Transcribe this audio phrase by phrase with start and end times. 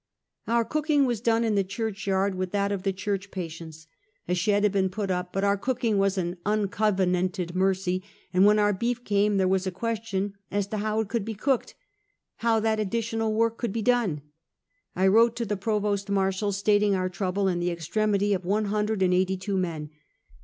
[0.47, 3.85] Our cooking was done in the churchyard, with that of the church patients.
[4.27, 8.03] A shed had been put up; but our cooking was an" unco venan ted mercy,"
[8.33, 11.35] and when our beef came there was a question as to how it could be
[11.35, 11.75] cooked—
[12.37, 14.23] how that additional work could be done.
[14.95, 19.03] I wrote to the Provost Marshal, stating our trouble, and the extremity of one hundred
[19.03, 19.91] and eighty two men.